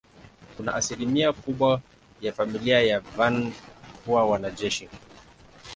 Kuna 0.57 0.75
asilimia 0.75 1.33
kubwa 1.33 1.81
ya 2.21 2.33
familia 2.33 2.81
ya 2.81 2.99
Van 2.99 3.53
kuwa 4.05 4.25
wanajeshi. 4.25 4.89